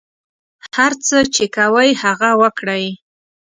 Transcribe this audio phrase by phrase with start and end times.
[0.75, 2.85] هر څه چې کوئ هغه وکړئ.